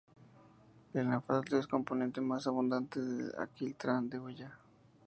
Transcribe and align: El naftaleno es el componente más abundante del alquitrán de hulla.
El 0.95 1.11
naftaleno 1.11 1.45
es 1.45 1.53
el 1.65 1.67
componente 1.67 2.21
más 2.21 2.47
abundante 2.47 2.99
del 2.99 3.35
alquitrán 3.37 4.09
de 4.09 4.17
hulla. 4.19 4.57